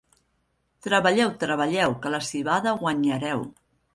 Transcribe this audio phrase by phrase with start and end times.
[0.85, 3.47] Treballeu, treballeu, que la civada guanyareu.